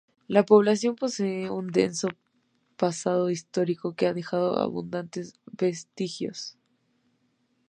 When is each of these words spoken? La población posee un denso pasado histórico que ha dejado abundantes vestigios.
La 0.27 0.43
población 0.47 0.95
posee 0.95 1.51
un 1.51 1.67
denso 1.67 2.07
pasado 2.75 3.29
histórico 3.29 3.93
que 3.93 4.07
ha 4.07 4.15
dejado 4.15 4.57
abundantes 4.57 5.35
vestigios. 5.45 6.57